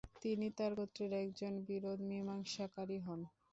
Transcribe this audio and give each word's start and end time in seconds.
তিনি 0.21 0.47
তার 0.57 0.71
গোত্রের 0.77 1.11
একজন 1.21 1.53
বিরোধ 1.67 1.99
মীমাংসাকারী 2.09 2.97
হন। 3.05 3.19